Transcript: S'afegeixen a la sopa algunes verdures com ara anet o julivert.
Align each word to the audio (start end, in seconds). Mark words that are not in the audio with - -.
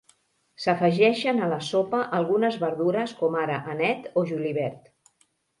S'afegeixen 0.61 1.41
a 1.41 1.49
la 1.51 1.59
sopa 1.67 2.01
algunes 2.21 2.57
verdures 2.63 3.13
com 3.23 3.39
ara 3.45 3.63
anet 3.75 4.09
o 4.23 4.29
julivert. 4.33 4.91